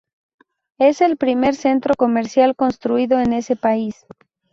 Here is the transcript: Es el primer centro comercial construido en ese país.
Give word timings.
Es 0.79 0.99
el 1.01 1.15
primer 1.15 1.53
centro 1.53 1.93
comercial 1.95 2.55
construido 2.55 3.19
en 3.19 3.33
ese 3.33 3.55
país. 3.55 4.07